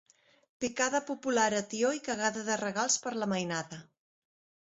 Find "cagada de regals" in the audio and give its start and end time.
2.09-2.97